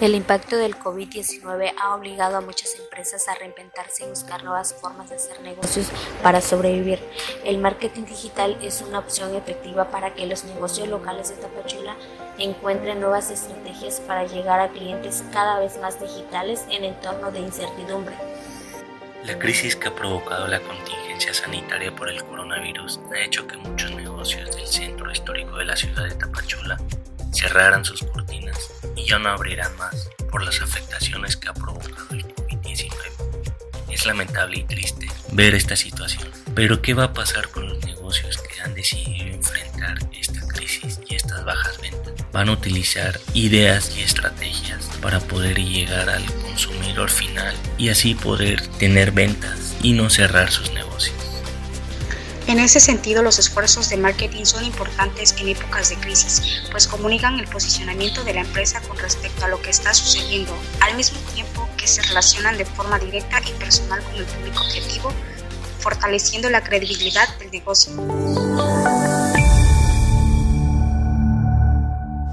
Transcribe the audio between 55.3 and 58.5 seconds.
en épocas de crisis, pues comunican el posicionamiento de la